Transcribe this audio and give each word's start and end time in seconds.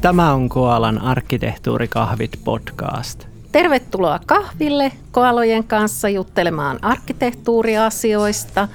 Tämä 0.00 0.32
on 0.32 0.48
Koalan 0.48 1.02
arkkitehtuurikahvit 1.02 2.40
podcast. 2.44 3.26
Tervetuloa 3.52 4.20
kahville 4.26 4.92
koalojen 5.10 5.64
kanssa 5.64 6.08
juttelemaan 6.08 6.78
arkkitehtuuriasioista. 6.82 8.68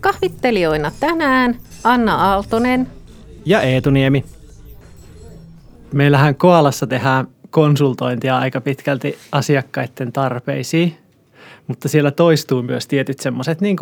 Kahvittelijoina 0.00 0.92
tänään 1.00 1.56
Anna 1.84 2.14
Aaltonen 2.14 2.86
ja 3.44 3.62
Eetu 3.62 3.90
Niemi. 3.90 4.24
Meillähän 5.92 6.34
Koalassa 6.34 6.86
tehdään 6.86 7.28
konsultointia 7.50 8.38
aika 8.38 8.60
pitkälti 8.60 9.18
asiakkaiden 9.32 10.12
tarpeisiin, 10.12 10.96
mutta 11.66 11.88
siellä 11.88 12.10
toistuu 12.10 12.62
myös 12.62 12.86
tietyt 12.86 13.20
semmoiset 13.20 13.60
niin 13.60 13.76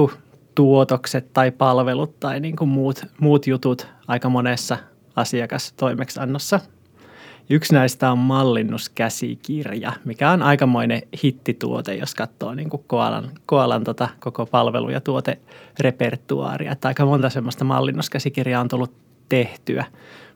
tuotokset 0.55 1.33
tai 1.33 1.51
palvelut 1.51 2.21
tai 2.21 2.41
niin 2.41 2.57
kuin 2.57 2.69
muut, 2.69 3.03
muut 3.21 3.47
jutut 3.47 3.87
aika 4.09 4.29
monessa 4.29 4.79
asiakastoimeksiannossa. 5.17 6.61
Yksi 7.51 7.75
näistä 7.75 8.13
on 8.13 8.19
mallinnuskäsikirja, 8.19 9.93
mikä 10.05 10.31
on 10.31 10.43
aikamoinen 10.43 11.03
hittituote, 11.25 11.95
jos 11.95 12.15
katsoo 12.15 12.55
niin 12.55 12.71
kuin 12.71 12.85
Koalan, 12.87 13.31
Koalan 13.47 13.85
tota 13.85 14.09
koko 14.21 14.47
palvelu- 14.47 14.91
ja 14.91 15.01
tuoterepertuaaria. 15.01 16.73
Että 16.73 16.89
aika 16.89 17.07
monta 17.07 17.31
semmoista 17.31 17.65
mallinnuskäsikirjaa 17.65 18.61
on 18.61 18.69
tullut 18.69 18.95
tehtyä. 19.29 19.85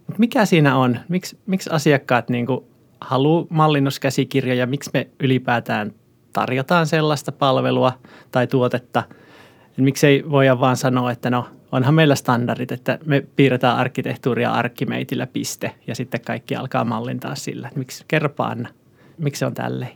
Mutta 0.06 0.20
mikä 0.20 0.44
siinä 0.44 0.76
on? 0.76 0.98
Miks, 1.08 1.36
miksi 1.46 1.70
asiakkaat 1.70 2.28
niin 2.28 2.46
kuin 2.46 2.64
haluaa 3.00 3.46
mallinnuskäsikirjoja? 3.50 4.66
Miksi 4.66 4.90
me 4.94 5.08
ylipäätään 5.20 5.92
tarjotaan 6.32 6.86
sellaista 6.86 7.32
palvelua 7.32 7.92
tai 8.30 8.46
tuotetta? 8.46 9.02
Miksi 9.76 10.06
ei 10.06 10.24
voida 10.30 10.60
vaan 10.60 10.76
sanoa, 10.76 11.10
että 11.10 11.30
no 11.30 11.48
onhan 11.76 11.94
meillä 11.94 12.14
standardit, 12.14 12.72
että 12.72 12.98
me 13.04 13.26
piirretään 13.36 13.76
arkkitehtuuria 13.76 14.52
arkkimeitillä 14.52 15.26
piste 15.26 15.72
ja 15.86 15.94
sitten 15.94 16.20
kaikki 16.20 16.56
alkaa 16.56 16.84
mallintaa 16.84 17.34
sillä. 17.34 17.70
Miksi, 17.74 18.04
kerropa 18.08 18.44
Anna, 18.44 18.68
miksi 19.18 19.38
se 19.38 19.46
on 19.46 19.54
tälleen? 19.54 19.92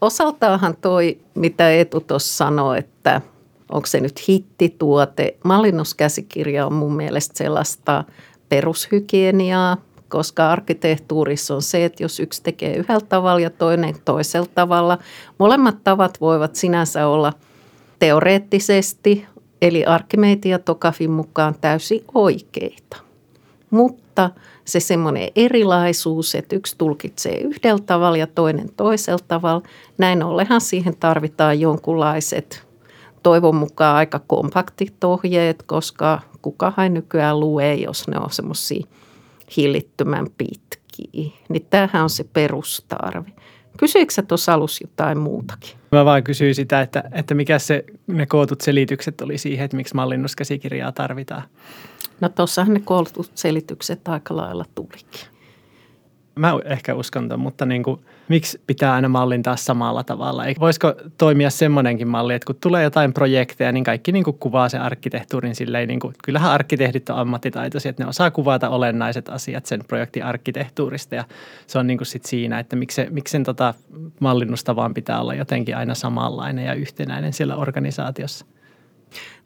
Osaltaahan 0.00 0.76
toi, 0.80 1.18
mitä 1.34 1.70
Etu 1.70 2.00
tuossa 2.00 2.36
sanoi, 2.36 2.78
että 2.78 3.20
onko 3.72 3.86
se 3.86 4.00
nyt 4.00 4.28
hittituote. 4.28 5.36
Mallinnuskäsikirja 5.44 6.66
on 6.66 6.72
mun 6.72 6.96
mielestä 6.96 7.38
sellaista 7.38 8.04
perushygieniaa, 8.48 9.76
koska 10.08 10.50
arkkitehtuurissa 10.50 11.54
on 11.54 11.62
se, 11.62 11.84
että 11.84 12.02
jos 12.02 12.20
yksi 12.20 12.42
tekee 12.42 12.76
yhdellä 12.76 13.06
tavalla 13.08 13.40
ja 13.40 13.50
toinen 13.50 13.94
toisella 14.04 14.48
tavalla, 14.54 14.98
molemmat 15.38 15.84
tavat 15.84 16.20
voivat 16.20 16.56
sinänsä 16.56 17.06
olla 17.06 17.32
teoreettisesti 17.98 19.26
eli 19.62 19.84
Arkimeidi 19.84 20.48
ja 20.48 20.58
Tokafin 20.58 21.10
mukaan 21.10 21.54
täysin 21.60 22.04
oikeita. 22.14 22.96
Mutta 23.70 24.30
se 24.64 24.80
semmoinen 24.80 25.28
erilaisuus, 25.36 26.34
että 26.34 26.56
yksi 26.56 26.74
tulkitsee 26.78 27.38
yhdellä 27.38 27.82
tavalla 27.86 28.16
ja 28.16 28.26
toinen 28.26 28.68
toisella 28.76 29.24
tavalla, 29.28 29.62
näin 29.98 30.22
ollenhan 30.22 30.60
siihen 30.60 30.96
tarvitaan 30.96 31.60
jonkunlaiset 31.60 32.66
toivon 33.22 33.56
mukaan 33.56 33.96
aika 33.96 34.20
kompaktit 34.26 35.04
ohjeet, 35.04 35.62
koska 35.62 36.20
kukahan 36.42 36.94
nykyään 36.94 37.40
lue, 37.40 37.74
jos 37.74 38.08
ne 38.08 38.18
on 38.18 38.30
semmoisia 38.30 38.86
hillittömän 39.56 40.26
pitkiä. 40.38 41.32
Niin 41.48 41.66
tämähän 41.70 42.02
on 42.02 42.10
se 42.10 42.24
perustarve. 42.24 43.32
Kysyikö 43.76 44.12
sä 44.12 44.22
tuossa 44.22 44.54
alussa 44.54 44.84
jotain 44.84 45.18
muutakin? 45.18 45.70
Mä 45.92 46.04
vaan 46.04 46.24
kysyin 46.24 46.54
sitä, 46.54 46.80
että, 46.80 47.04
että 47.12 47.34
mikä 47.34 47.58
se, 47.58 47.84
ne 48.06 48.26
kootut 48.26 48.60
selitykset 48.60 49.20
oli 49.20 49.38
siihen, 49.38 49.64
että 49.64 49.76
miksi 49.76 49.94
mallinnuskäsikirjaa 49.94 50.92
tarvitaan. 50.92 51.42
No 52.20 52.28
tuossahan 52.28 52.74
ne 52.74 52.80
kootut 52.84 53.30
selitykset 53.34 54.08
aika 54.08 54.36
lailla 54.36 54.64
tulikin. 54.74 55.20
Mä 56.34 56.52
ehkä 56.64 56.94
uskon 56.94 57.28
mutta 57.36 57.66
niin 57.66 57.82
kuin, 57.82 58.00
miksi 58.28 58.60
pitää 58.66 58.92
aina 58.92 59.08
mallintaa 59.08 59.56
samalla 59.56 60.04
tavalla? 60.04 60.44
Voisiko 60.60 60.94
toimia 61.18 61.50
semmoinenkin 61.50 62.08
malli, 62.08 62.34
että 62.34 62.46
kun 62.46 62.56
tulee 62.60 62.82
jotain 62.82 63.12
projekteja, 63.12 63.72
niin 63.72 63.84
kaikki 63.84 64.12
niin 64.12 64.24
kuin 64.24 64.38
kuvaa 64.38 64.68
sen 64.68 64.82
arkkitehtuurin 64.82 65.54
silleen, 65.54 65.88
niin 65.88 66.00
kuin, 66.00 66.14
kyllähän 66.24 66.50
arkkitehdit 66.50 67.10
on 67.10 67.18
ammattitaitoisia, 67.18 67.90
että 67.90 68.02
ne 68.04 68.08
osaa 68.08 68.30
kuvata 68.30 68.68
olennaiset 68.68 69.28
asiat 69.28 69.66
sen 69.66 69.80
projektin 69.88 70.24
arkkitehtuurista 70.24 71.14
ja 71.14 71.24
se 71.66 71.78
on 71.78 71.86
niin 71.86 71.98
kuin 71.98 72.06
sit 72.06 72.24
siinä, 72.24 72.58
että 72.58 72.76
miksi, 72.76 73.06
miksi 73.10 73.32
sen 73.32 73.44
tota 73.44 73.74
mallinnusta 74.20 74.76
vaan 74.76 74.94
pitää 74.94 75.20
olla 75.20 75.34
jotenkin 75.34 75.76
aina 75.76 75.94
samanlainen 75.94 76.64
ja 76.64 76.74
yhtenäinen 76.74 77.32
siellä 77.32 77.56
organisaatiossa. 77.56 78.46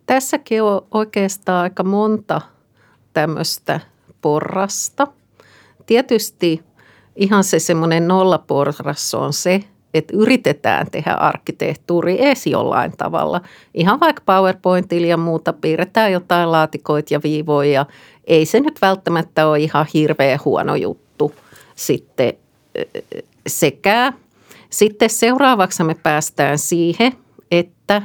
Tässäkin 0.06 0.62
on 0.62 0.87
oikeastaan 0.91 1.62
aika 1.62 1.84
monta 1.84 2.41
tämmöistä 3.12 3.81
porrasta. 4.21 5.06
Tietysti 5.87 6.65
ihan 7.16 7.44
se 7.44 7.59
semmoinen 7.59 8.09
nollaporras 8.09 9.15
on 9.15 9.32
se, 9.32 9.60
että 9.94 10.16
yritetään 10.16 10.91
tehdä 10.91 11.12
arkkitehtuuri 11.15 12.22
edes 12.25 12.47
jollain 12.47 12.93
tavalla. 12.97 13.41
Ihan 13.75 14.00
vaikka 14.00 14.22
PowerPointilla 14.26 15.06
ja 15.06 15.16
muuta, 15.16 15.53
piirretään 15.53 16.12
jotain 16.12 16.53
laatikoita 16.53 17.15
ja 17.15 17.21
viivoja. 17.22 17.87
Ei 18.25 18.47
se 18.47 18.60
nyt 18.60 18.82
välttämättä 18.82 19.47
ole 19.47 19.59
ihan 19.59 19.87
hirveän 19.94 20.38
huono 20.44 20.75
juttu 20.75 21.34
sitten 21.75 22.32
sekä. 23.47 24.12
Sitten 24.71 25.10
seuraavaksi 25.10 25.84
me 25.84 25.94
päästään 25.94 26.59
siihen, 26.59 27.12
että 27.50 28.03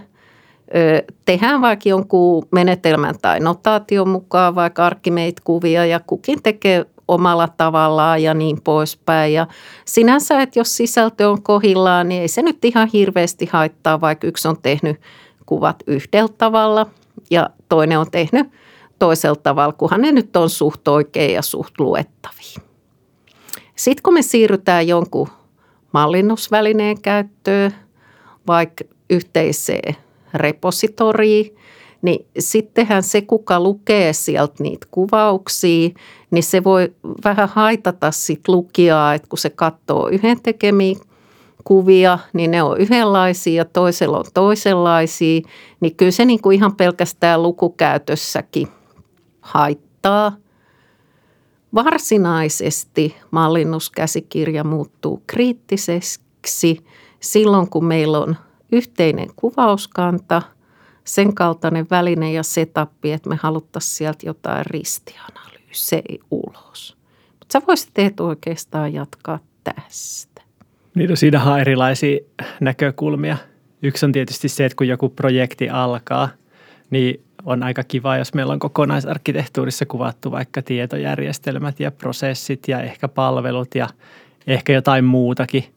tehdään 1.25 1.61
vaikka 1.61 1.89
jonkun 1.89 2.47
menetelmän 2.51 3.15
tai 3.21 3.39
notaation 3.39 4.09
mukaan 4.09 4.55
vaikka 4.55 4.85
arkkimeit-kuvia 4.85 5.85
ja 5.85 5.99
kukin 5.99 6.43
tekee 6.43 6.85
omalla 7.07 7.47
tavallaan 7.47 8.23
ja 8.23 8.33
niin 8.33 8.61
poispäin. 8.61 9.33
Ja 9.33 9.47
sinänsä, 9.85 10.41
että 10.41 10.59
jos 10.59 10.77
sisältö 10.77 11.29
on 11.29 11.41
kohillaan, 11.41 12.09
niin 12.09 12.21
ei 12.21 12.27
se 12.27 12.41
nyt 12.41 12.65
ihan 12.65 12.89
hirveästi 12.93 13.49
haittaa, 13.51 14.01
vaikka 14.01 14.27
yksi 14.27 14.47
on 14.47 14.61
tehnyt 14.61 15.01
kuvat 15.45 15.83
yhdellä 15.87 16.29
tavalla 16.37 16.85
ja 17.29 17.49
toinen 17.69 17.99
on 17.99 18.11
tehnyt 18.11 18.47
toisella 18.99 19.35
tavalla, 19.35 19.73
kunhan 19.73 20.01
ne 20.01 20.11
nyt 20.11 20.35
on 20.35 20.49
suht 20.49 20.87
oikein 20.87 21.33
ja 21.33 21.41
suht 21.41 21.79
luettavia. 21.79 22.59
Sitten 23.75 24.03
kun 24.03 24.13
me 24.13 24.21
siirrytään 24.21 24.87
jonkun 24.87 25.27
mallinnusvälineen 25.91 27.01
käyttöön, 27.01 27.71
vaikka 28.47 28.83
yhteiseen 29.09 29.95
repositoriin, 30.40 31.56
niin 32.01 32.25
sittenhän 32.40 33.03
se, 33.03 33.22
kuka 33.22 33.59
lukee 33.59 34.13
sieltä 34.13 34.63
niitä 34.63 34.88
kuvauksia, 34.91 35.90
niin 36.31 36.44
se 36.44 36.63
voi 36.63 36.94
vähän 37.23 37.50
haitata 37.50 38.12
sit 38.12 38.47
lukijaa, 38.47 39.13
että 39.13 39.28
kun 39.28 39.38
se 39.38 39.50
katsoo 39.50 40.07
yhden 40.07 40.41
tekemiä 40.41 40.96
kuvia, 41.63 42.19
niin 42.34 42.51
ne 42.51 42.63
on 42.63 42.78
yhdenlaisia 42.78 43.53
ja 43.53 43.66
toisella 43.66 44.18
on 44.18 44.25
toisenlaisia, 44.34 45.41
niin 45.79 45.96
kyllä 45.96 46.12
se 46.12 46.25
niin 46.25 46.41
kuin 46.41 46.56
ihan 46.56 46.75
pelkästään 46.75 47.44
lukukäytössäkin 47.44 48.67
haittaa. 49.41 50.38
Varsinaisesti 51.75 53.16
mallinnuskäsikirja 53.31 54.63
muuttuu 54.63 55.23
kriittiseksi 55.28 56.84
silloin, 57.19 57.69
kun 57.69 57.85
meillä 57.85 58.19
on 58.19 58.35
yhteinen 58.75 59.27
kuvauskanta– 59.35 60.41
sen 61.05 61.35
kaltainen 61.35 61.87
väline 61.91 62.31
ja 62.31 62.43
setup, 62.43 63.05
että 63.05 63.29
me 63.29 63.35
haluttaisiin 63.41 63.95
sieltä 63.95 64.25
jotain 64.25 64.65
ristianalyysejä 64.65 66.23
ulos. 66.31 66.97
Mutta 67.31 67.53
sä 67.53 67.61
voisit 67.67 67.89
teet 67.93 68.19
oikeastaan 68.19 68.93
jatkaa 68.93 69.39
tästä. 69.63 70.41
Niin 70.95 71.17
siinähän 71.17 71.53
on 71.53 71.59
erilaisia 71.59 72.19
näkökulmia. 72.59 73.37
Yksi 73.81 74.05
on 74.05 74.11
tietysti 74.11 74.49
se, 74.49 74.65
että 74.65 74.75
kun 74.75 74.87
joku 74.87 75.09
projekti 75.09 75.69
alkaa, 75.69 76.29
niin 76.89 77.23
on 77.45 77.63
aika 77.63 77.83
kiva, 77.83 78.17
jos 78.17 78.33
meillä 78.33 78.53
on 78.53 78.59
kokonaisarkkitehtuurissa 78.59 79.85
kuvattu 79.85 80.31
vaikka 80.31 80.61
tietojärjestelmät 80.61 81.79
ja 81.79 81.91
prosessit 81.91 82.67
ja 82.67 82.81
ehkä 82.81 83.07
palvelut 83.07 83.75
ja 83.75 83.87
ehkä 84.47 84.73
jotain 84.73 85.05
muutakin– 85.05 85.63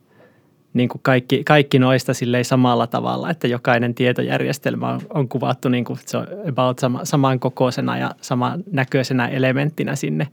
niin 0.79 0.89
kuin 0.89 1.01
kaikki, 1.03 1.45
kaikki 1.45 1.79
noista 1.79 2.15
silleen 2.15 2.45
samalla 2.45 2.87
tavalla, 2.87 3.31
että 3.31 3.49
jokainen 3.49 3.95
tietojärjestelmä 3.95 4.89
on, 4.89 5.01
on 5.11 5.29
kuvattu 5.29 5.69
niin 5.69 5.85
kuin 5.85 5.99
se 6.07 6.17
on 6.17 6.27
about 6.49 6.79
sama, 6.79 7.05
saman 7.05 7.41
kokoisena 7.41 7.99
ja 7.99 8.11
saman 8.21 8.65
näköisenä 8.73 9.29
elementtinä 9.29 9.97
sinne, 9.97 10.29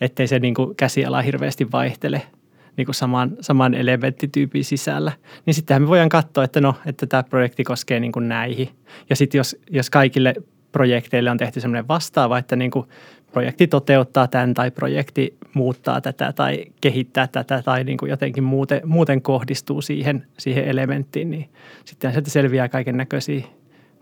ettei 0.00 0.26
se 0.26 0.38
niin 0.38 0.54
kuin 0.54 0.76
käsiala 0.76 1.22
hirveästi 1.22 1.72
vaihtele 1.72 2.22
niin 2.76 2.86
kuin 2.86 2.94
saman, 2.94 3.30
saman 3.40 3.74
elementtityypin 3.74 4.64
sisällä. 4.64 5.12
Niin 5.46 5.54
sittenhän 5.54 5.82
me 5.82 5.88
voidaan 5.88 6.08
katsoa, 6.08 6.44
että 6.44 6.60
no, 6.60 6.74
että 6.86 7.06
tämä 7.06 7.22
projekti 7.22 7.64
koskee 7.64 8.00
niin 8.00 8.12
kuin 8.12 8.28
näihin. 8.28 8.68
Ja 9.10 9.16
sitten 9.16 9.38
jos, 9.38 9.56
jos 9.70 9.90
kaikille 9.90 10.34
projekteille 10.72 11.30
on 11.30 11.38
tehty 11.38 11.60
semmoinen 11.60 11.88
vastaava, 11.88 12.38
että 12.38 12.56
niin 12.56 12.70
kuin 12.70 12.88
projekti 13.32 13.66
toteuttaa 13.66 14.28
tämän 14.28 14.54
tai 14.54 14.70
projekti 14.70 15.36
muuttaa 15.54 16.00
tätä 16.00 16.32
tai 16.32 16.64
kehittää 16.80 17.26
tätä 17.26 17.62
tai 17.62 17.84
niin 17.84 17.98
kuin 17.98 18.10
jotenkin 18.10 18.44
muuten, 18.44 18.80
muuten 18.84 19.22
kohdistuu 19.22 19.82
siihen, 19.82 20.26
siihen 20.38 20.64
elementtiin, 20.64 21.30
niin 21.30 21.48
sitten 21.84 22.12
sieltä 22.12 22.30
selviää 22.30 22.68
kaiken 22.68 22.96
näköisiä 22.96 23.44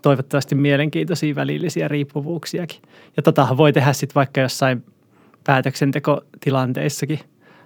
toivottavasti 0.01 0.55
mielenkiintoisia 0.55 1.35
välillisiä 1.35 1.87
riippuvuuksiakin. 1.87 2.81
Ja 3.17 3.23
totahan 3.23 3.57
voi 3.57 3.73
tehdä 3.73 3.93
sitten 3.93 4.15
vaikka 4.15 4.41
jossain 4.41 4.83
päätöksentekotilanteissakin 5.43 7.19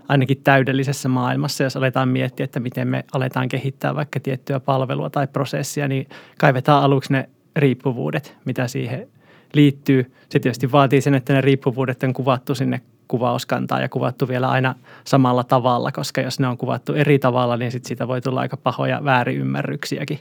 ainakin 0.07 0.42
täydellisessä 0.44 1.10
maailmassa, 1.10 1.63
jos 1.63 1.78
aletaan 1.78 2.10
miettiä, 2.10 2.44
että 2.44 2.60
miten 2.60 2.88
me 2.88 3.04
aletaan 3.13 3.50
kehittää 3.50 3.95
vaikka 3.95 4.19
tiettyä 4.19 4.60
palvelua 4.60 5.10
tai 5.10 5.28
prosessia, 5.28 5.88
niin 5.88 6.07
kaivetaan 6.40 6.83
aluksi 6.83 7.13
ne 7.13 7.30
riippuvuudet, 7.56 8.38
mitä 8.45 8.68
siihen 8.68 9.07
liittyy. 9.54 10.12
Se 10.30 10.40
tietysti 10.40 10.72
vaatii 10.72 11.01
sen, 11.01 11.13
että 11.13 11.33
ne 11.33 11.42
riippuvuudet 11.42 12.04
on 12.04 12.13
kuvattu 12.13 12.56
sinne 12.56 12.81
kuvauskantaa 13.07 13.81
ja 13.81 13.89
kuvattu 13.89 14.27
vielä 14.27 14.50
aina 14.50 14.75
samalla 15.04 15.44
tavalla, 15.44 15.92
koska 15.92 16.21
jos 16.21 16.39
ne 16.39 16.48
on 16.48 16.57
kuvattu 16.57 16.94
eri 16.94 17.19
tavalla, 17.19 17.57
niin 17.57 17.71
sit 17.71 17.86
siitä 17.86 18.07
voi 18.07 18.21
tulla 18.21 18.39
aika 18.39 18.57
pahoja 18.57 19.04
väärinymmärryksiäkin, 19.04 20.19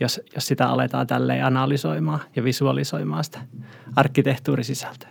jos, 0.00 0.20
jos 0.34 0.46
sitä 0.46 0.68
aletaan 0.68 1.06
tälleen 1.06 1.44
analysoimaan 1.44 2.20
ja 2.36 2.44
visualisoimaan 2.44 3.24
sitä 3.24 3.38
arkkitehtuurisisältöä. 3.96 5.08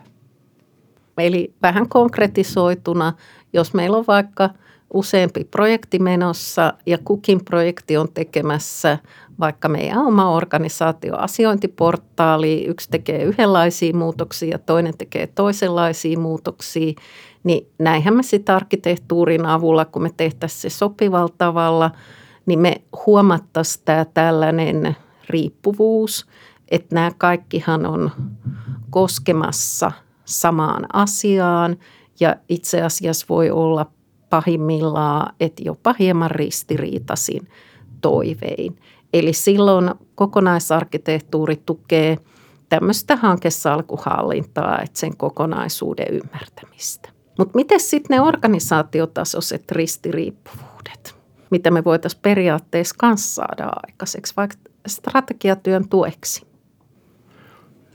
Eli 1.17 1.53
vähän 1.61 1.89
konkretisoituna, 1.89 3.13
jos 3.53 3.73
meillä 3.73 3.97
on 3.97 4.06
vaikka 4.07 4.50
useampi 4.94 5.44
projekti 5.44 6.00
menossa 6.00 6.74
ja 6.86 6.97
kukin 6.97 7.45
projekti 7.45 7.97
on 7.97 8.07
tekemässä 8.13 8.97
vaikka 9.39 9.69
meidän 9.69 9.97
oma 9.97 10.31
organisaatio 10.31 11.15
asiointiportaali, 11.15 12.65
yksi 12.65 12.89
tekee 12.89 13.24
yhdenlaisia 13.24 13.94
muutoksia 13.94 14.50
ja 14.50 14.59
toinen 14.59 14.97
tekee 14.97 15.27
toisenlaisia 15.27 16.19
muutoksia, 16.19 16.94
niin 17.44 17.68
näinhän 17.80 18.15
me 18.15 18.24
sitten 18.24 18.56
arkkitehtuurin 18.56 19.45
avulla, 19.45 19.86
kun 19.86 20.01
me 20.01 20.12
tehtäisiin 20.18 20.62
se 20.62 20.69
sopivalla 20.69 21.33
tavalla, 21.38 21.92
niin 22.45 22.59
me 22.59 22.81
huomattaisiin 23.06 23.85
tämä 23.85 24.06
tällainen 24.06 24.95
riippuvuus, 25.30 26.25
että 26.71 26.95
nämä 26.95 27.12
kaikkihan 27.18 27.85
on 27.85 28.12
koskemassa 28.89 29.92
samaan 30.25 30.85
asiaan. 30.94 31.77
Ja 32.19 32.35
itse 32.50 32.81
asiassa 32.81 33.25
voi 33.30 33.51
olla 33.51 33.85
pahimmillaan, 34.30 35.36
että 35.40 35.64
jopa 35.66 35.96
hieman 36.00 36.31
ristiriitaisin 36.31 37.48
toivein. 38.02 38.80
Eli 39.14 39.34
silloin 39.34 39.92
kokonaisarkkitehtuuri 40.16 41.62
tukee 41.66 42.18
tämmöistä 42.70 43.16
hankesalkuhallintaa, 43.16 44.81
että 44.81 45.00
sen 45.00 45.18
kokonaisuuden 45.18 46.08
ymmärtämistä. 46.12 47.10
Mutta 47.38 47.56
miten 47.56 47.80
sitten 47.80 48.16
ne 48.16 48.22
organisaatiotasoiset 48.22 49.72
ristiriippuvuudet, 49.72 51.16
mitä 51.50 51.72
me 51.72 51.84
voitaisiin 51.84 52.22
periaatteessa 52.22 52.96
kanssa 52.98 53.34
saada 53.34 53.72
aikaiseksi, 53.88 54.34
vaikka 54.38 54.58
strategiatyön 54.88 55.90
tueksi? 55.90 56.49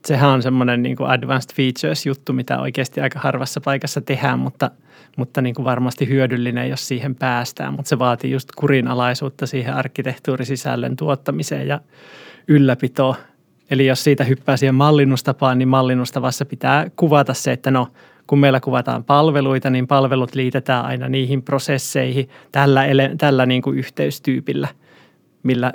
Sehän 0.07 0.31
on 0.31 0.43
semmoinen 0.43 0.83
niin 0.83 0.97
kuin 0.97 1.11
advanced 1.11 1.51
features-juttu, 1.57 2.33
mitä 2.33 2.61
oikeasti 2.61 3.01
aika 3.01 3.19
harvassa 3.19 3.61
paikassa 3.61 4.01
tehdään, 4.01 4.39
mutta, 4.39 4.71
mutta 5.17 5.43
niin 5.43 5.55
kuin 5.55 5.65
varmasti 5.65 6.09
hyödyllinen, 6.09 6.71
jos 6.71 6.89
siihen 6.89 7.15
päästään. 7.15 7.75
Mutta 7.75 7.89
se 7.89 7.99
vaatii 7.99 8.31
just 8.31 8.49
kurinalaisuutta 8.57 9.47
siihen 9.47 9.75
arkkitehtuurisisällön 9.75 10.97
tuottamiseen 10.97 11.69
ja 11.69 11.81
ylläpitoon. 12.49 13.15
Eli 13.71 13.87
jos 13.87 14.05
siitä 14.05 14.25
hyppää 14.25 14.57
siihen 14.57 14.75
mallinnustapaan, 14.75 15.59
niin 15.59 15.69
mallinnustavassa 15.69 16.45
pitää 16.45 16.91
kuvata 16.97 17.35
se, 17.35 17.53
että 17.53 17.71
no 17.71 17.89
kun 18.27 18.39
meillä 18.39 18.61
kuvataan 18.61 19.05
palveluita, 19.05 19.71
niin 19.71 19.87
palvelut 19.87 20.35
liitetään 20.35 20.85
aina 20.85 21.09
niihin 21.09 21.43
prosesseihin 21.43 22.29
tällä, 22.53 22.85
ele, 22.85 23.11
tällä 23.19 23.47
niin 23.47 23.63
kuin 23.63 23.79
yhteystyypillä, 23.79 24.69
millä, 25.43 25.73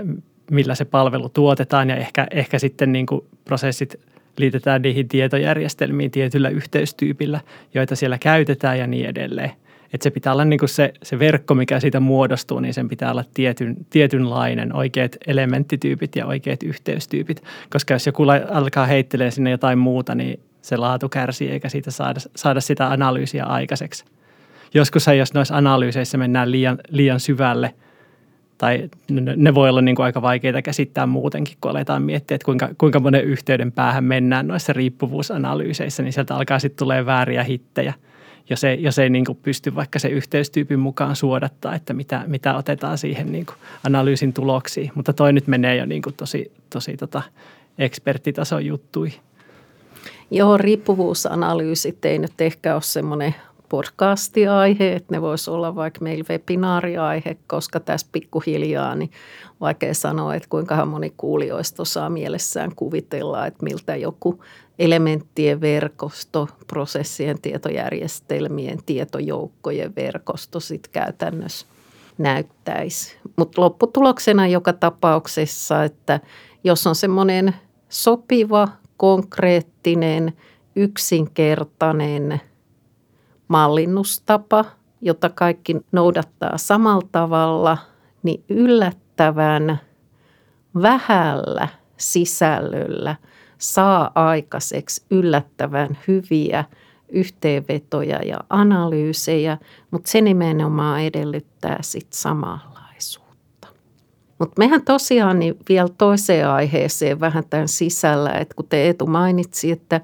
millä 0.52 0.76
se 0.76 0.86
palvelu 0.86 1.30
tuotetaan 1.30 1.90
ja 1.90 1.96
ehkä, 1.96 2.28
ehkä 2.32 2.60
sitten 2.60 2.92
niin 2.92 3.06
kuin 3.06 3.22
prosessit 3.46 4.00
liitetään 4.40 4.82
niihin 4.82 5.08
tietojärjestelmiin 5.08 6.12
tietyllä 6.12 6.50
yhteystyypillä, 6.50 7.42
joita 7.74 7.96
siellä 7.96 8.18
käytetään 8.18 8.80
ja 8.80 8.88
niin 8.88 9.06
edelleen. 9.06 9.52
Että 9.94 10.04
se 10.04 10.12
pitää 10.12 10.34
olla 10.34 10.46
niin 10.46 10.60
kuin 10.60 10.70
se, 10.70 10.94
se 11.04 11.20
verkko, 11.20 11.56
mikä 11.56 11.80
siitä 11.80 12.00
muodostuu, 12.00 12.60
niin 12.60 12.74
sen 12.74 12.90
pitää 12.90 13.12
olla 13.12 13.24
tietyn, 13.34 13.76
tietynlainen, 13.90 14.76
oikeat 14.76 15.18
elementtityypit 15.28 16.16
ja 16.16 16.26
oikeat 16.26 16.64
yhteystyypit. 16.64 17.44
Koska 17.70 17.94
jos 17.94 18.06
joku 18.06 18.26
alkaa 18.50 18.86
heittelee 18.86 19.32
sinne 19.32 19.52
jotain 19.52 19.80
muuta, 19.80 20.16
niin 20.16 20.40
se 20.62 20.78
laatu 20.78 21.10
kärsii 21.10 21.50
eikä 21.50 21.70
siitä 21.70 21.92
saada, 21.92 22.20
saada 22.36 22.62
sitä 22.62 22.92
analyysiä 22.92 23.46
aikaiseksi. 23.46 24.06
Joskus 24.74 25.06
jos 25.18 25.34
noissa 25.34 25.58
analyyseissä 25.58 26.18
mennään 26.18 26.52
liian, 26.52 26.78
liian 26.90 27.20
syvälle– 27.20 27.74
tai 28.60 28.90
ne 29.36 29.54
voi 29.54 29.70
olla 29.70 29.82
niin 29.82 29.96
kuin 29.96 30.04
aika 30.04 30.22
vaikeita 30.22 30.62
käsittää 30.62 31.06
muutenkin, 31.06 31.58
kun 31.62 31.72
aletaan 31.72 32.02
miettiä, 32.02 32.36
että 32.36 32.46
kuinka, 32.46 32.70
kuinka 32.78 33.00
monen 33.00 33.24
yhteyden 33.24 33.72
päähän 33.72 34.04
mennään 34.04 34.48
noissa 34.48 34.74
riippuvuusanalyyseissä, 34.74 36.04
niin 36.04 36.14
sieltä 36.14 36.36
alkaa 36.36 36.60
sitten 36.60 36.78
tulee 36.78 37.06
vääriä 37.06 37.44
hittejä, 37.44 37.94
jos 38.50 38.64
ei, 38.64 38.84
jos 38.84 39.00
ei 39.00 39.10
niin 39.10 39.26
kuin 39.26 39.38
pysty 39.42 39.76
vaikka 39.76 40.00
se 40.00 40.08
yhteystyypin 40.08 40.80
mukaan 40.80 41.16
suodattaa, 41.16 41.76
että 41.76 41.94
mitä, 41.94 42.24
mitä 42.28 42.56
otetaan 42.56 42.98
siihen 42.98 43.32
niin 43.32 43.46
kuin 43.46 43.56
analyysin 43.84 44.34
tuloksiin. 44.34 44.92
Mutta 44.96 45.14
toi 45.14 45.34
nyt 45.34 45.48
menee 45.48 45.76
jo 45.76 45.86
niin 45.86 46.02
kuin 46.02 46.16
tosi, 46.16 46.52
tosi 46.70 46.98
tota 46.98 47.22
eksperttitason 47.78 48.66
juttuihin. 48.66 49.20
Joo, 50.32 50.58
riippuvuusanalyysit 50.58 52.06
ei 52.06 52.20
nyt 52.20 52.42
ehkä 52.42 52.74
ole 52.74 52.82
semmoinen 52.82 53.36
podcastiaihe, 53.70 54.94
että 54.94 55.16
ne 55.16 55.22
voisi 55.22 55.50
olla 55.50 55.76
vaikka 55.76 56.00
meillä 56.02 56.24
webinaariaihe, 56.30 57.38
koska 57.48 57.80
tässä 57.80 58.08
pikkuhiljaa 58.12 58.96
niin 58.96 59.12
vaikea 59.62 59.94
sanoa, 59.94 60.36
että 60.36 60.50
kuinka 60.50 60.86
moni 60.86 61.14
kuulijoista 61.18 61.82
osaa 61.82 62.10
mielessään 62.10 62.76
kuvitella, 62.76 63.46
että 63.46 63.64
miltä 63.64 63.96
joku 63.96 64.44
elementtien 64.80 65.62
verkosto, 65.62 66.48
prosessien 66.68 67.42
tietojärjestelmien, 67.42 68.80
tietojoukkojen 68.86 69.96
verkosto 69.96 70.60
sitten 70.60 70.92
käytännössä 70.92 71.68
näyttäisi. 72.18 73.18
Mutta 73.36 73.62
lopputuloksena 73.62 74.48
joka 74.48 74.74
tapauksessa, 74.74 75.84
että 75.84 76.20
jos 76.64 76.88
on 76.88 76.96
semmoinen 76.96 77.56
sopiva, 77.90 78.68
konkreettinen, 78.98 80.34
yksinkertainen– 80.76 82.42
mallinnustapa, 83.50 84.66
jota 85.02 85.30
kaikki 85.30 85.76
noudattaa 85.92 86.58
samalla 86.58 87.08
tavalla, 87.12 87.78
niin 88.24 88.44
yllättävän 88.50 89.80
vähällä 90.82 91.68
sisällöllä 91.98 93.16
saa 93.58 94.12
aikaiseksi 94.16 95.06
yllättävän 95.12 95.98
hyviä 96.08 96.66
yhteenvetoja 97.10 98.20
ja 98.26 98.38
analyysejä, 98.50 99.58
mutta 99.92 100.12
se 100.12 100.22
nimenomaan 100.22 101.02
edellyttää 101.02 101.78
sitten 101.82 102.20
samanlaisuutta. 102.20 103.68
Mutta 104.40 104.54
mehän 104.58 104.82
tosiaan 104.82 105.40
niin 105.40 105.58
vielä 105.70 105.90
toiseen 105.98 106.50
aiheeseen 106.50 107.20
vähän 107.20 107.44
tämän 107.50 107.68
sisällä, 107.68 108.32
että 108.32 108.56
kun 108.56 108.68
te 108.70 108.78
Eetu 108.78 109.08
mainitsi, 109.08 109.72
että 109.72 110.02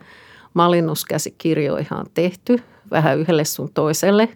mallinnuskäsikirjoihin 0.53 1.93
on 1.93 2.05
tehty 2.13 2.59
vähän 2.91 3.19
yhdelle 3.19 3.45
sun 3.45 3.73
toiselle 3.73 4.29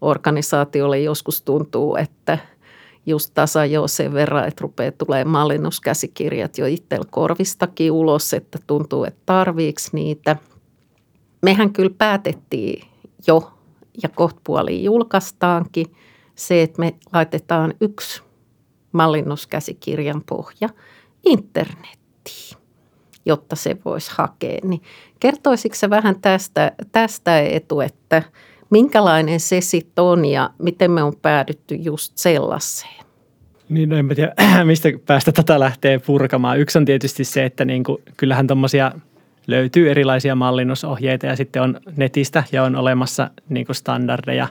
organisaatiolle 0.00 1.00
joskus 1.00 1.42
tuntuu, 1.42 1.96
että 1.96 2.38
just 3.06 3.30
tasa 3.34 3.64
jo 3.64 3.88
sen 3.88 4.14
verran, 4.14 4.48
että 4.48 4.62
rupeaa 4.62 4.92
tulee 4.92 5.24
mallinnuskäsikirjat 5.24 6.58
jo 6.58 6.66
itsellä 6.66 7.06
korvistakin 7.10 7.92
ulos, 7.92 8.34
että 8.34 8.58
tuntuu, 8.66 9.04
että 9.04 9.20
tarviiksi 9.26 9.90
niitä. 9.92 10.36
Mehän 11.42 11.72
kyllä 11.72 11.94
päätettiin 11.98 12.88
jo 13.26 13.52
ja 14.02 14.08
kohtapuoliin 14.08 14.84
julkaistaankin 14.84 15.86
se, 16.34 16.62
että 16.62 16.80
me 16.80 16.94
laitetaan 17.12 17.74
yksi 17.80 18.22
mallinnuskäsikirjan 18.92 20.22
pohja 20.28 20.68
internettiin, 21.24 22.58
jotta 23.24 23.56
se 23.56 23.76
voisi 23.84 24.10
hakea. 24.14 24.58
Niin 24.62 24.82
Kertoisitko 25.22 25.76
se 25.76 25.90
vähän 25.90 26.20
tästä, 26.20 26.72
tästä 26.92 27.40
etu, 27.40 27.80
että 27.80 28.22
minkälainen 28.70 29.40
se 29.40 29.60
sitten 29.60 30.04
on 30.04 30.24
ja 30.24 30.50
miten 30.58 30.90
me 30.90 31.02
on 31.02 31.12
päädytty 31.22 31.74
just 31.74 32.12
sellaiseen? 32.16 33.04
Niin, 33.68 33.88
no 33.88 33.96
en 33.96 34.04
mä 34.04 34.14
tiedä, 34.14 34.34
mistä 34.64 34.88
päästä 35.06 35.32
tätä 35.32 35.60
lähtee 35.60 35.98
purkamaan. 35.98 36.58
Yksi 36.60 36.78
on 36.78 36.84
tietysti 36.84 37.24
se, 37.24 37.44
että 37.44 37.64
niin 37.64 37.84
kuin, 37.84 38.02
kyllähän 38.16 38.46
tuommoisia 38.46 38.92
löytyy 39.46 39.90
erilaisia 39.90 40.34
mallinnusohjeita 40.34 41.26
ja 41.26 41.36
sitten 41.36 41.62
on 41.62 41.80
netistä 41.96 42.44
ja 42.52 42.62
on 42.62 42.76
olemassa 42.76 43.30
niin 43.48 43.66
kuin 43.66 43.76
standardeja, 43.76 44.48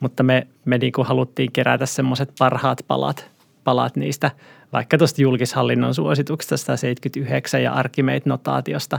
mutta 0.00 0.22
me, 0.22 0.46
me 0.64 0.78
niin 0.78 0.92
kuin 0.92 1.06
haluttiin 1.06 1.52
kerätä 1.52 1.86
semmoiset 1.86 2.32
parhaat 2.38 2.78
palat, 2.86 3.30
palat 3.64 3.96
niistä 3.96 4.30
vaikka 4.72 4.98
tuosta 4.98 5.22
julkishallinnon 5.22 5.94
suosituksesta 5.94 6.56
179 6.56 7.62
ja 7.62 7.72
Archimate-notaatiosta, 7.72 8.98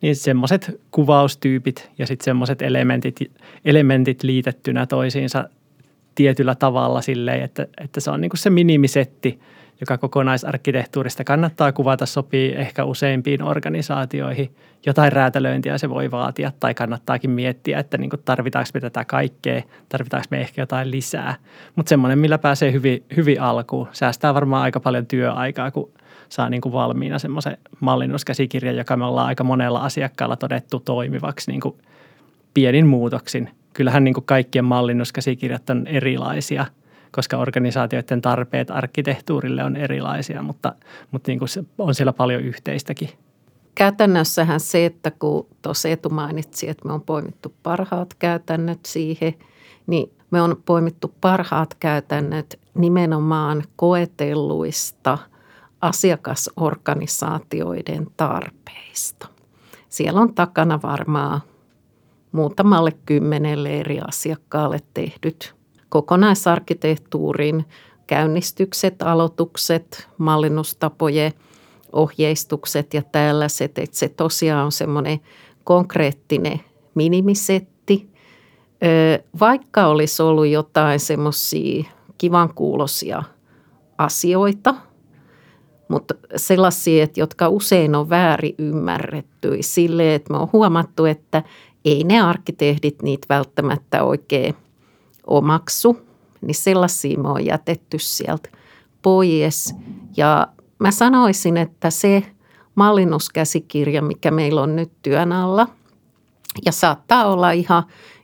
niin 0.00 0.16
semmoiset 0.16 0.80
kuvaustyypit 0.90 1.90
ja 1.98 2.06
sitten 2.06 2.24
semmoiset 2.24 2.62
elementit, 2.62 3.16
elementit 3.64 4.22
liitettynä 4.22 4.86
toisiinsa 4.86 5.48
tietyllä 6.14 6.54
tavalla 6.54 7.00
silleen, 7.00 7.42
että, 7.42 7.66
että 7.80 8.00
se 8.00 8.10
on 8.10 8.20
niin 8.20 8.30
kuin 8.30 8.38
se 8.38 8.50
minimisetti, 8.50 9.40
joka 9.80 9.98
kokonaisarkkitehtuurista 9.98 11.24
kannattaa 11.24 11.72
kuvata, 11.72 12.06
sopii 12.06 12.54
ehkä 12.54 12.84
useimpiin 12.84 13.42
organisaatioihin. 13.42 14.54
Jotain 14.86 15.12
räätälöintiä 15.12 15.78
se 15.78 15.88
voi 15.88 16.10
vaatia 16.10 16.52
tai 16.60 16.74
kannattaakin 16.74 17.30
miettiä, 17.30 17.78
että 17.78 17.98
niin 17.98 18.10
kuin 18.10 18.22
tarvitaanko 18.24 18.70
me 18.74 18.80
tätä 18.80 19.04
kaikkea, 19.04 19.62
tarvitaanko 19.88 20.26
me 20.30 20.40
ehkä 20.40 20.62
jotain 20.62 20.90
lisää. 20.90 21.34
Mutta 21.76 21.88
semmoinen, 21.88 22.18
millä 22.18 22.38
pääsee 22.38 22.72
hyvin, 22.72 23.04
hyvin 23.16 23.40
alkuun, 23.40 23.88
säästää 23.92 24.34
varmaan 24.34 24.62
aika 24.62 24.80
paljon 24.80 25.06
työaikaa, 25.06 25.70
kun 25.70 25.90
saa 26.28 26.50
niin 26.50 26.60
kuin 26.60 26.72
valmiina 26.72 27.18
semmoisen 27.18 27.58
mallinnuskäsikirjan, 27.80 28.76
joka 28.76 28.96
me 28.96 29.04
ollaan 29.04 29.26
aika 29.26 29.44
monella 29.44 29.80
asiakkaalla 29.80 30.36
todettu 30.36 30.80
toimivaksi 30.80 31.50
niin 31.50 31.60
kuin 31.60 31.74
pienin 32.54 32.86
muutoksin. 32.86 33.50
Kyllähän 33.72 34.04
niin 34.04 34.14
kuin 34.14 34.24
kaikkien 34.24 34.64
mallinnuskäsikirjat 34.64 35.70
on 35.70 35.86
erilaisia– 35.86 36.66
koska 37.10 37.36
organisaatioiden 37.36 38.20
tarpeet 38.20 38.70
arkkitehtuurille 38.70 39.64
on 39.64 39.76
erilaisia, 39.76 40.42
mutta, 40.42 40.72
mutta 41.10 41.30
niin 41.30 41.38
kuin 41.38 41.48
se 41.48 41.64
on 41.78 41.94
siellä 41.94 42.12
paljon 42.12 42.42
yhteistäkin. 42.42 43.08
Käytännössähän 43.74 44.60
se, 44.60 44.86
että 44.86 45.10
kun 45.10 45.46
tuossa 45.62 45.88
Etu 45.88 46.08
mainitsi, 46.08 46.68
että 46.68 46.88
me 46.88 46.92
on 46.92 47.02
poimittu 47.02 47.54
parhaat 47.62 48.14
käytännöt 48.14 48.80
siihen, 48.86 49.34
niin 49.86 50.12
me 50.30 50.42
on 50.42 50.62
poimittu 50.64 51.14
parhaat 51.20 51.74
käytännöt 51.74 52.60
nimenomaan 52.74 53.62
koetelluista 53.76 55.18
asiakasorganisaatioiden 55.80 58.06
tarpeista. 58.16 59.28
Siellä 59.88 60.20
on 60.20 60.34
takana 60.34 60.82
varmaan 60.82 61.40
muutamalle 62.32 62.92
kymmenelle 63.06 63.80
eri 63.80 64.00
asiakkaalle 64.00 64.80
tehdyt 64.94 65.59
kokonaisarkkitehtuurin 65.90 67.64
käynnistykset, 68.06 69.02
aloitukset, 69.02 70.08
mallinnustapojen 70.18 71.32
ohjeistukset 71.92 72.94
ja 72.94 73.02
tällaiset, 73.02 73.78
että 73.78 73.96
se 73.96 74.08
tosiaan 74.08 74.64
on 74.64 74.72
semmoinen 74.72 75.20
konkreettinen 75.64 76.60
minimisetti. 76.94 78.10
Vaikka 79.40 79.86
olisi 79.86 80.22
ollut 80.22 80.46
jotain 80.46 81.00
semmoisia 81.00 81.84
kivan 82.18 82.54
kuulosia 82.54 83.22
asioita, 83.98 84.74
mutta 85.88 86.14
sellaisia, 86.36 87.04
että 87.04 87.20
jotka 87.20 87.48
usein 87.48 87.94
on 87.94 88.10
väärin 88.10 88.54
ymmärretty 88.58 89.56
silleen, 89.60 90.14
että 90.14 90.32
me 90.32 90.38
on 90.38 90.48
huomattu, 90.52 91.04
että 91.04 91.42
ei 91.84 92.04
ne 92.04 92.20
arkkitehdit 92.20 93.02
niitä 93.02 93.26
välttämättä 93.28 94.02
oikein– 94.02 94.54
omaksu, 95.26 95.96
niin 96.40 96.54
sellaisia 96.54 97.18
me 97.18 97.28
on 97.28 97.46
jätetty 97.46 97.98
sieltä 97.98 98.48
pois. 99.02 99.74
Ja 100.16 100.46
mä 100.78 100.90
sanoisin, 100.90 101.56
että 101.56 101.90
se 101.90 102.22
mallinnuskäsikirja, 102.74 104.02
mikä 104.02 104.30
meillä 104.30 104.62
on 104.62 104.76
nyt 104.76 104.92
työn 105.02 105.32
alla, 105.32 105.66
ja 106.66 106.72
saattaa 106.72 107.26
olla 107.26 107.50
ihan 107.50 107.82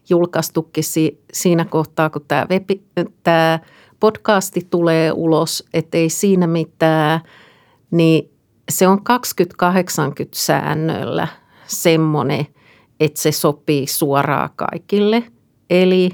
julkaistukin 0.08 0.84
siinä 1.32 1.64
kohtaa, 1.64 2.10
kun 2.10 2.24
tämä, 2.28 2.46
webi, 2.50 2.82
tämä 3.22 3.58
podcasti 4.00 4.66
tulee 4.70 5.12
ulos, 5.12 5.64
ettei 5.74 6.08
siinä 6.08 6.46
mitään, 6.46 7.20
niin 7.90 8.30
se 8.68 8.88
on 8.88 9.04
2080 9.04 10.38
säännöllä 10.38 11.28
semmoinen, 11.66 12.46
että 13.00 13.20
se 13.20 13.32
sopii 13.32 13.86
suoraan 13.86 14.50
kaikille. 14.56 15.22
Eli 15.70 16.10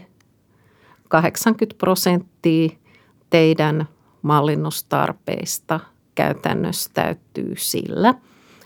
80 1.13 1.79
prosenttia 1.79 2.69
teidän 3.31 3.89
mallinnustarpeista 4.23 5.81
käytännössä 6.15 6.91
täyttyy 6.95 7.55
sillä, 7.57 8.15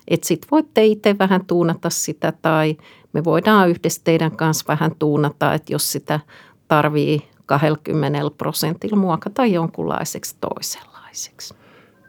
että 0.09 0.27
sitten 0.27 0.49
voitte 0.51 0.85
itse 0.85 1.19
vähän 1.19 1.47
tuunata 1.47 1.91
sitä 1.91 2.33
tai 2.43 2.77
me 3.13 3.25
voidaan 3.25 3.69
yhdessä 3.69 4.01
teidän 4.05 4.37
kanssa 4.37 4.65
vähän 4.69 4.91
tuunata, 4.99 5.55
että 5.55 5.73
jos 5.73 5.93
sitä 5.93 6.21
tarvii 6.69 7.29
20 7.47 8.19
prosentilla 8.39 8.97
muokata 8.97 9.47
jonkunlaiseksi 9.47 10.37
toisenlaiseksi. 10.41 11.55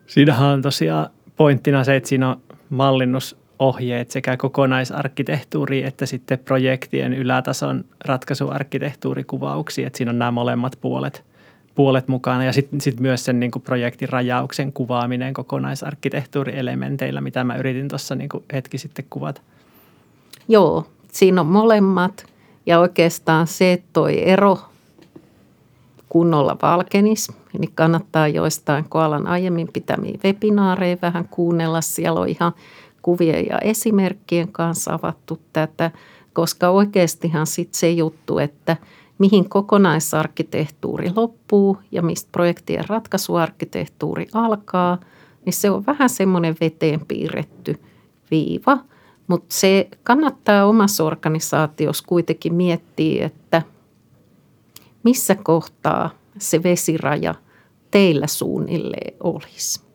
Siinähän 0.08 0.50
on 0.50 0.62
tosiaan 0.62 1.10
pointtina 1.36 1.84
se, 1.84 1.96
että 1.96 2.10
siinä 2.10 2.29
on 2.29 2.41
mallinnus 2.70 3.38
ohjeet 3.60 4.12
sekä 4.12 4.38
kokonaisarkkitehtuuri 4.38 5.84
että 5.84 6.06
sitten 6.06 6.40
projektien 6.40 7.14
ylätason 7.14 7.86
ratkaisuarkkitehtuurikuvauksia, 8.06 9.88
että 9.88 9.98
siinä 9.98 10.10
on 10.10 10.20
nämä 10.20 10.32
molemmat 10.32 10.78
puolet, 10.82 11.24
puolet 11.76 12.08
mukana 12.08 12.44
ja 12.44 12.54
sitten 12.54 12.82
sit 12.82 13.00
myös 13.00 13.26
sen 13.26 13.40
niin 13.40 13.52
kuin 13.52 13.64
projektin 13.64 14.10
rajauksen 14.10 14.74
kuvaaminen 14.74 15.34
kokonaisarkkitehtuurielementeillä, 15.34 17.22
mitä 17.22 17.44
mä 17.44 17.56
yritin 17.56 17.88
tuossa 17.88 18.16
niin 18.16 18.30
hetki 18.54 18.78
sitten 18.78 19.06
kuvata. 19.10 19.42
Joo, 20.48 20.88
siinä 21.12 21.42
on 21.42 21.48
molemmat 21.48 22.26
ja 22.66 22.80
oikeastaan 22.80 23.48
se, 23.48 23.84
toi 23.94 24.30
ero 24.30 24.60
kunnolla 26.10 26.58
valkenis, 26.62 27.32
niin 27.60 27.72
kannattaa 27.76 28.28
joistain 28.28 28.86
koalan 28.90 29.28
aiemmin 29.28 29.68
pitämiä 29.74 30.18
webinaareja 30.24 30.98
vähän 31.02 31.28
kuunnella. 31.28 31.82
Siellä 31.82 32.20
on 32.20 32.30
ihan 32.30 32.54
kuvien 33.08 33.46
ja 33.46 33.60
esimerkkien 33.60 34.52
kanssa 34.52 34.94
avattu 34.94 35.40
tätä, 35.54 35.92
koska 36.34 36.70
oikeastihan 36.70 37.48
sitten 37.48 37.80
se 37.80 37.92
juttu, 37.92 38.38
että 38.38 38.78
mihin 39.18 39.50
kokonaisarkkitehtuuri 39.50 41.12
loppuu 41.16 41.78
ja 41.92 42.02
mistä 42.02 42.30
projektien 42.32 42.86
ratkaisuarkkitehtuuri 42.90 44.28
alkaa, 44.34 44.98
niin 45.46 45.54
se 45.54 45.70
on 45.72 45.86
vähän 45.86 46.10
semmoinen 46.10 46.56
veteen 46.62 47.06
piirretty 47.08 47.80
viiva. 48.32 48.78
Mutta 49.28 49.56
se 49.56 49.88
kannattaa 50.04 50.66
omassa 50.66 51.04
organisaatiossa 51.04 52.04
kuitenkin 52.08 52.54
miettiä, 52.54 53.26
että 53.26 53.62
missä 55.04 55.36
kohtaa 55.36 56.10
se 56.38 56.64
vesiraja 56.64 57.36
teillä 57.92 58.28
suunnilleen 58.28 59.14
olisi. 59.20 59.87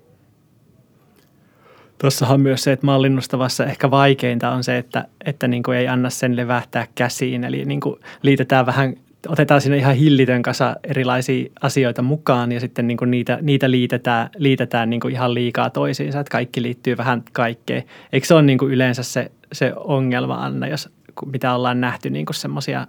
Tuossahan 2.03 2.41
myös 2.41 2.65
se, 2.65 2.73
että 2.73 2.87
mallinnustavassa 2.87 3.65
ehkä 3.67 3.91
vaikeinta 3.91 4.51
on 4.51 4.65
se, 4.65 4.79
että, 4.79 5.05
että 5.25 5.49
niin 5.49 5.63
kuin 5.63 5.79
ei 5.79 5.89
anna 5.89 6.11
sen 6.11 6.37
levähtää 6.37 6.87
käsiin. 6.95 7.45
Eli 7.45 7.65
niin 7.65 7.81
kuin 7.81 8.01
liitetään 8.23 8.67
vähän, 8.67 8.95
otetaan 9.29 9.61
sinne 9.61 9.77
ihan 9.77 9.95
hillitön 9.95 10.43
kasa 10.43 10.77
erilaisia 10.85 11.51
asioita 11.61 12.03
mukaan 12.03 12.53
ja 12.53 12.61
sitten 12.61 12.87
niin 12.87 12.97
kuin 12.97 13.11
niitä, 13.11 13.39
niitä 13.43 13.71
liitetään, 13.71 14.31
liitetään 14.37 14.91
niin 14.91 15.01
kuin 15.01 15.15
ihan 15.15 15.35
liikaa 15.35 15.71
toisiinsa, 15.71 16.21
että 16.21 16.31
kaikki 16.31 16.63
liittyy 16.63 16.97
vähän 16.97 17.23
kaikkeen. 17.33 17.83
Eikö 18.13 18.27
se 18.27 18.35
ole 18.35 18.43
niin 18.43 18.59
kuin 18.59 18.73
yleensä 18.73 19.03
se, 19.03 19.31
se 19.53 19.73
ongelma, 19.77 20.35
Anna, 20.35 20.67
jos 20.67 20.89
mitä 21.27 21.55
ollaan 21.55 21.81
nähty 21.81 22.11
niin 22.11 22.27
semmoisia 22.31 22.87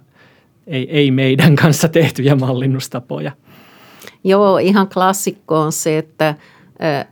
ei, 0.66 0.90
ei 0.90 1.10
meidän 1.10 1.56
kanssa 1.56 1.88
tehtyjä 1.88 2.34
mallinnustapoja? 2.34 3.32
Joo, 4.24 4.58
ihan 4.58 4.88
klassikko 4.88 5.60
on 5.60 5.72
se, 5.72 5.98
että– 5.98 6.34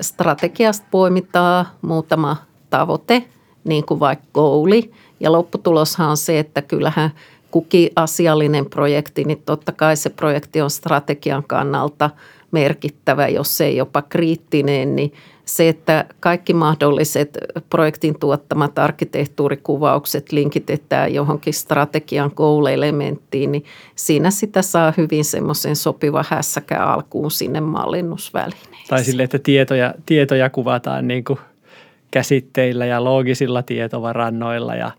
strategiasta 0.00 0.86
poimitaan 0.90 1.66
muutama 1.82 2.36
tavoite, 2.70 3.24
niin 3.64 3.86
kuin 3.86 4.00
vaikka 4.00 4.26
goali. 4.34 4.92
Ja 5.20 5.32
lopputuloshan 5.32 6.10
on 6.10 6.16
se, 6.16 6.38
että 6.38 6.62
kyllähän 6.62 7.10
kukin 7.50 7.90
asiallinen 7.96 8.66
projekti, 8.66 9.24
niin 9.24 9.42
totta 9.46 9.72
kai 9.72 9.96
se 9.96 10.10
projekti 10.10 10.60
on 10.60 10.70
strategian 10.70 11.44
kannalta 11.44 12.10
merkittävä, 12.50 13.28
jos 13.28 13.56
se 13.56 13.64
ei 13.64 13.76
jopa 13.76 14.02
kriittinen, 14.02 14.96
niin 14.96 15.12
se, 15.44 15.68
että 15.68 16.04
kaikki 16.20 16.54
mahdolliset 16.54 17.38
projektin 17.70 18.18
tuottamat 18.18 18.78
arkkitehtuurikuvaukset 18.78 20.32
linkitetään 20.32 21.14
johonkin 21.14 21.54
strategian 21.54 22.30
goal-elementtiin, 22.36 23.52
niin 23.52 23.64
siinä 23.94 24.30
sitä 24.30 24.62
saa 24.62 24.92
hyvin 24.96 25.24
semmoisen 25.24 25.76
sopiva 25.76 26.24
hässäkä 26.28 26.84
alkuun 26.84 27.30
sinne 27.30 27.60
mallinnusvälineeseen. 27.60 28.88
Tai 28.88 29.04
sille, 29.04 29.22
että 29.22 29.38
tietoja, 29.38 29.94
tietoja 30.06 30.50
kuvataan 30.50 31.08
niin 31.08 31.24
kuin 31.24 31.38
käsitteillä 32.10 32.86
ja 32.86 33.04
loogisilla 33.04 33.62
tietovarannoilla 33.62 34.74
ja 34.74 34.90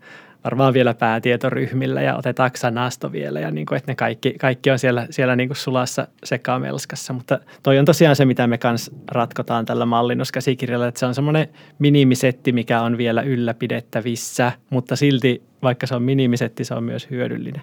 varmaan 0.44 0.74
vielä 0.74 0.94
päätietoryhmillä 0.94 2.02
ja 2.02 2.16
otetaanko 2.16 2.56
sanasto 2.56 3.12
vielä 3.12 3.40
ja 3.40 3.50
niin 3.50 3.66
kuin, 3.66 3.76
että 3.76 3.90
ne 3.90 3.96
kaikki, 3.96 4.34
kaikki 4.40 4.70
on 4.70 4.78
siellä, 4.78 5.06
siellä 5.10 5.36
niin 5.36 5.48
kuin 5.48 5.56
sulassa 5.56 6.08
sekamelskassa. 6.24 7.12
Mutta 7.12 7.38
toi 7.62 7.78
on 7.78 7.84
tosiaan 7.84 8.16
se, 8.16 8.24
mitä 8.24 8.46
me 8.46 8.58
kanssa 8.58 8.92
ratkotaan 9.10 9.64
tällä 9.64 9.86
mallinnuskäsikirjalla, 9.86 10.86
että 10.86 11.00
se 11.00 11.06
on 11.06 11.14
semmoinen 11.14 11.48
minimisetti, 11.78 12.52
mikä 12.52 12.80
on 12.80 12.98
vielä 12.98 13.22
ylläpidettävissä, 13.22 14.52
mutta 14.70 14.96
silti 14.96 15.42
vaikka 15.62 15.86
se 15.86 15.94
on 15.94 16.02
minimisetti, 16.02 16.64
se 16.64 16.74
on 16.74 16.84
myös 16.84 17.10
hyödyllinen. 17.10 17.62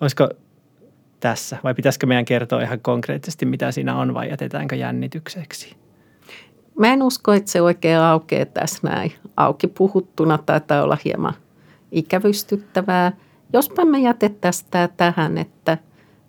Olisiko 0.00 0.28
tässä 1.20 1.58
vai 1.64 1.74
pitäisikö 1.74 2.06
meidän 2.06 2.24
kertoa 2.24 2.62
ihan 2.62 2.80
konkreettisesti, 2.80 3.46
mitä 3.46 3.72
siinä 3.72 3.96
on 3.96 4.14
vai 4.14 4.30
jätetäänkö 4.30 4.76
jännitykseksi? 4.76 5.76
Mä 6.78 6.92
en 6.92 7.02
usko, 7.02 7.32
että 7.32 7.50
se 7.50 7.62
oikein 7.62 7.98
aukeaa 7.98 8.46
tässä 8.46 8.78
näin. 8.82 9.12
Auki 9.36 9.66
puhuttuna 9.66 10.38
taitaa 10.38 10.82
olla 10.82 10.98
hieman 11.04 11.34
ikävystyttävää. 11.94 13.12
Jospa 13.52 13.84
me 13.84 13.98
jätettäisiin 13.98 14.70
tämä 14.70 14.88
tähän, 14.88 15.38
että 15.38 15.78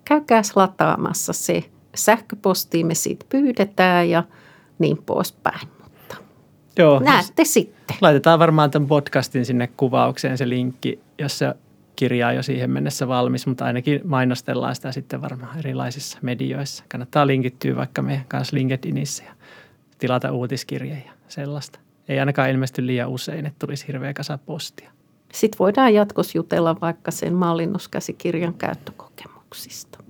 käykääs 0.05 0.55
lataamassa 0.55 1.33
se 1.33 1.63
sähköposti, 1.95 2.83
me 2.83 2.95
siitä 2.95 3.25
pyydetään 3.29 4.09
ja 4.09 4.23
niin 4.79 4.97
poispäin. 4.97 5.67
Mutta 5.83 6.15
Joo, 6.77 6.99
näette 6.99 7.43
sitten. 7.43 7.97
Laitetaan 8.01 8.39
varmaan 8.39 8.71
tämän 8.71 8.87
podcastin 8.87 9.45
sinne 9.45 9.67
kuvaukseen 9.77 10.37
se 10.37 10.49
linkki, 10.49 10.99
jos 11.19 11.37
se 11.37 11.53
kirja 11.95 12.27
on 12.27 12.35
jo 12.35 12.43
siihen 12.43 12.71
mennessä 12.71 13.07
valmis, 13.07 13.47
mutta 13.47 13.65
ainakin 13.65 14.01
mainostellaan 14.03 14.75
sitä 14.75 14.91
sitten 14.91 15.21
varmaan 15.21 15.59
erilaisissa 15.59 16.17
medioissa. 16.21 16.83
Kannattaa 16.87 17.27
linkittyä 17.27 17.75
vaikka 17.75 18.01
meidän 18.01 18.25
kanssa 18.27 18.55
LinkedInissä 18.55 19.23
ja 19.23 19.31
tilata 19.99 20.31
uutiskirjeä 20.31 20.97
ja 21.05 21.11
sellaista. 21.27 21.79
Ei 22.07 22.19
ainakaan 22.19 22.49
ilmesty 22.49 22.85
liian 22.85 23.09
usein, 23.09 23.45
että 23.45 23.59
tulisi 23.59 23.87
hirveä 23.87 24.13
kasa 24.13 24.37
postia. 24.37 24.91
Sitten 25.35 25.59
voidaan 25.59 25.93
jatkossa 25.93 26.37
jutella 26.37 26.81
vaikka 26.81 27.11
sen 27.11 27.33
mallinnuskäsikirjan 27.33 28.53
käyttökokemuksista. 28.53 30.04